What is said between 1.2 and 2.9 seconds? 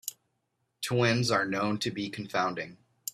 are known to be confounding.